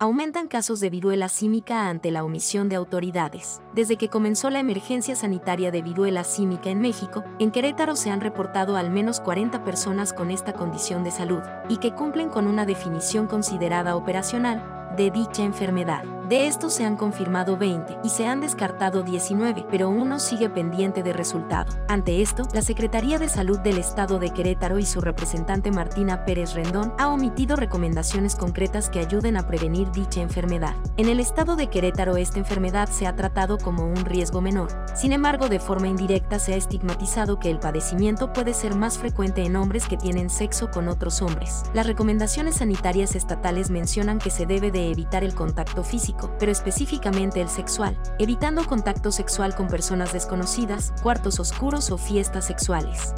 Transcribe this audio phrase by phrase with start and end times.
[0.00, 3.60] Aumentan casos de viruela símica ante la omisión de autoridades.
[3.74, 8.20] Desde que comenzó la emergencia sanitaria de viruela símica en México, en Querétaro se han
[8.20, 12.64] reportado al menos 40 personas con esta condición de salud y que cumplen con una
[12.64, 16.02] definición considerada operacional de dicha enfermedad.
[16.28, 21.02] De estos se han confirmado 20 y se han descartado 19, pero uno sigue pendiente
[21.02, 21.72] de resultado.
[21.88, 26.52] Ante esto, la Secretaría de Salud del Estado de Querétaro y su representante Martina Pérez
[26.52, 30.74] Rendón ha omitido recomendaciones concretas que ayuden a prevenir dicha enfermedad.
[30.98, 34.68] En el estado de Querétaro esta enfermedad se ha tratado como un riesgo menor.
[34.94, 39.44] Sin embargo, de forma indirecta se ha estigmatizado que el padecimiento puede ser más frecuente
[39.44, 41.62] en hombres que tienen sexo con otros hombres.
[41.72, 47.40] Las recomendaciones sanitarias estatales mencionan que se debe de evitar el contacto físico pero específicamente
[47.40, 53.14] el sexual, evitando contacto sexual con personas desconocidas, cuartos oscuros o fiestas sexuales.